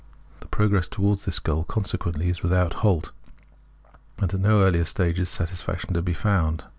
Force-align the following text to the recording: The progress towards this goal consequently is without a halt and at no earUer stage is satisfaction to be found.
The 0.39 0.47
progress 0.47 0.87
towards 0.87 1.25
this 1.25 1.37
goal 1.37 1.63
consequently 1.63 2.27
is 2.27 2.41
without 2.41 2.73
a 2.73 2.77
halt 2.77 3.11
and 4.17 4.33
at 4.33 4.39
no 4.39 4.57
earUer 4.61 4.87
stage 4.87 5.19
is 5.19 5.29
satisfaction 5.29 5.93
to 5.93 6.01
be 6.01 6.15
found. 6.15 6.63